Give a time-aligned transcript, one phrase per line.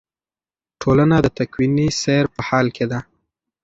[0.81, 2.99] ټولنه د تکویني سیر په حال کې ده.